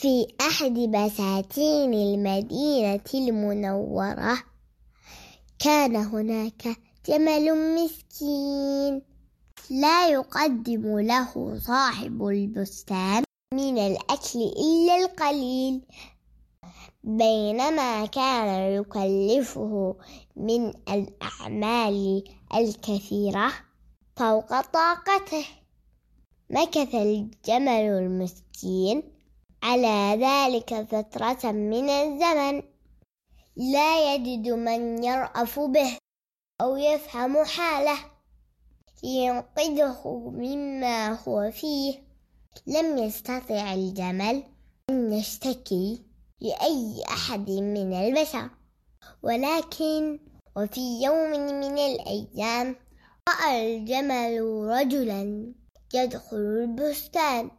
في 0.00 0.26
أحد 0.40 0.74
بساتين 0.74 1.94
المدينة 1.94 3.00
المنورة. 3.14 4.38
كان 5.58 5.96
هناك 5.96 6.68
جمل 7.08 7.74
مسكين 7.74 9.02
لا 9.70 10.08
يقدم 10.08 10.98
له 10.98 11.58
صاحب 11.58 12.26
البستان 12.26 13.22
من 13.54 13.78
الأكل 13.78 14.38
إلا 14.38 14.96
القليل. 14.96 15.82
بينما 17.04 18.06
كان 18.06 18.72
يكلفه 18.72 19.96
من 20.36 20.68
الأعمال 20.68 22.24
الكثيرة 22.54 23.52
فوق 24.16 24.60
طاقته. 24.60 25.46
مكث 26.50 26.94
الجمل 26.94 27.68
المسكين 27.68 29.15
على 29.62 30.18
ذلك 30.24 30.86
فترة 30.90 31.52
من 31.52 31.88
الزمن. 31.88 32.62
لا 33.56 34.14
يجد 34.14 34.48
من 34.48 35.04
يرأف 35.04 35.60
به 35.60 35.98
أو 36.60 36.76
يفهم 36.76 37.44
حاله. 37.44 37.98
لينقذه 39.04 40.32
مما 40.34 41.22
هو 41.22 41.50
فيه. 41.50 41.94
لم 42.66 42.98
يستطع 42.98 43.74
الجمل 43.74 44.42
أن 44.90 45.12
يشتكي 45.12 46.02
لأي 46.40 47.02
أحد 47.08 47.50
من 47.50 47.92
البشر. 47.92 48.50
ولكن 49.22 50.18
وفي 50.56 51.02
يوم 51.02 51.30
من 51.30 51.78
الأيام 51.78 52.76
رأى 53.28 53.76
الجمل 53.76 54.40
رجلا 54.68 55.52
يدخل 55.94 56.36
البستان. 56.36 57.50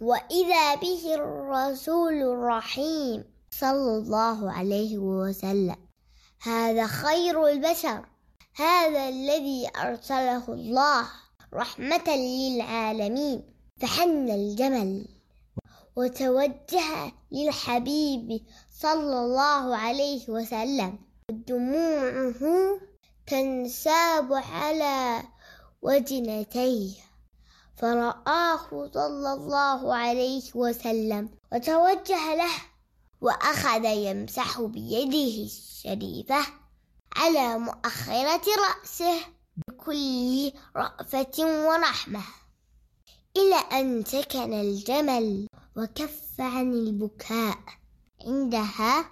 وإذا 0.00 0.74
به 0.74 1.14
الرسول 1.14 2.14
الرحيم 2.14 3.24
صلى 3.50 3.96
الله 3.98 4.52
عليه 4.52 4.98
وسلم 4.98 5.76
هذا 6.42 6.86
خير 6.86 7.46
البشر 7.46 8.06
هذا 8.56 9.08
الذي 9.08 9.70
أرسله 9.76 10.48
الله 10.48 11.04
رحمة 11.54 12.16
للعالمين 12.16 13.42
فحن 13.80 14.30
الجمل 14.30 15.08
وتوجه 15.96 17.12
للحبيب 17.32 18.46
صلى 18.70 19.18
الله 19.20 19.76
عليه 19.76 20.30
وسلم 20.30 20.98
دموعه 21.30 22.42
تنساب 23.26 24.32
على 24.32 25.22
وجنتيه 25.82 27.07
فرآه 27.78 28.90
صلى 28.94 29.32
الله 29.32 29.94
عليه 29.94 30.42
وسلم 30.54 31.28
وتوجه 31.52 32.34
له 32.34 32.54
وأخذ 33.20 33.84
يمسح 33.84 34.60
بيده 34.60 35.44
الشريفة 35.44 36.46
على 37.16 37.58
مؤخرة 37.58 38.42
رأسه 38.68 39.18
بكل 39.68 40.52
رأفة 40.76 41.36
ورحمة 41.68 42.22
إلى 43.36 43.80
أن 43.80 44.04
سكن 44.04 44.52
الجمل 44.52 45.46
وكف 45.76 46.40
عن 46.40 46.72
البكاء. 46.72 47.58
عندها 48.26 49.10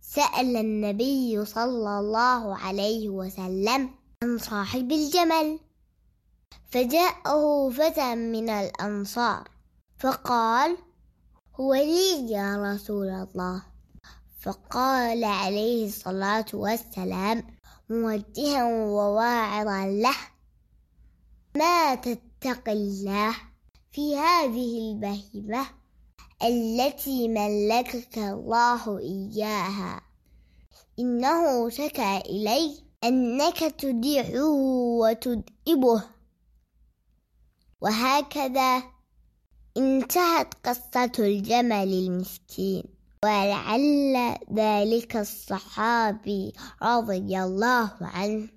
سأل 0.00 0.56
النبي 0.56 1.44
صلى 1.44 1.98
الله 1.98 2.56
عليه 2.56 3.08
وسلم 3.08 3.90
عن 4.22 4.38
صاحب 4.38 4.92
الجمل 4.92 5.60
فجاءه 6.70 7.70
فتى 7.70 8.14
من 8.14 8.50
الأنصار 8.50 9.48
فقال 9.98 10.76
هو 11.60 11.74
لي 11.74 12.30
يا 12.30 12.74
رسول 12.74 13.08
الله. 13.08 13.62
فقال 14.40 15.24
عليه 15.24 15.86
الصلاة 15.86 16.46
والسلام 16.54 17.42
موجها 17.90 18.64
وواعظا 18.64 19.86
له 19.86 20.16
ما 21.56 21.94
تتق 21.94 22.68
الله 22.68 23.36
في 23.92 24.16
هذه 24.16 24.92
البهيمة 24.92 25.66
التي 26.42 27.28
ملكك 27.28 28.18
الله 28.18 28.98
إياها. 28.98 30.00
إنه 30.98 31.68
شكى 31.68 32.16
إلي 32.16 32.84
أنك 33.04 33.58
تديعه 33.58 34.50
وتدئبه 35.00 36.17
وهكذا 37.80 38.82
انتهت 39.76 40.54
قصة 40.64 41.12
الجمل 41.18 41.92
المسكين 41.92 42.84
ولعل 43.24 44.36
ذلك 44.54 45.16
الصحابي 45.16 46.52
رضي 46.82 47.42
الله 47.42 47.90
عنه 48.00 48.48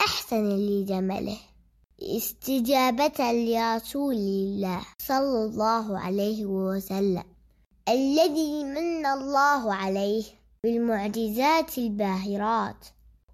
أحسن 0.00 0.48
لجمله. 0.48 1.38
استجابة 2.02 3.32
لرسول 3.32 4.14
الله 4.14 4.80
صلى 4.98 5.44
الله 5.44 5.98
عليه 5.98 6.44
وسلم 6.44 7.24
الذي 7.88 8.64
من 8.64 9.06
الله 9.06 9.74
عليه 9.74 10.24
بالمعجزات 10.64 11.78
الباهرات 11.78 12.86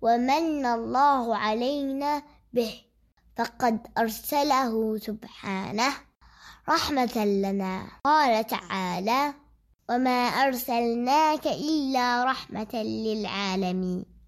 ومن 0.03 0.67
الله 0.67 1.37
علينا 1.37 2.23
به. 2.53 2.90
فقد 3.37 3.87
أرسله 3.99 4.99
سبحانه 4.99 5.93
رحمة 6.69 7.25
لنا. 7.25 7.87
قال 8.05 8.47
تعالى 8.47 9.35
وما 9.91 10.29
أرسلناك 10.29 11.47
إلا 11.47 12.25
رحمة 12.25 12.75
للعالمين. 12.75 14.20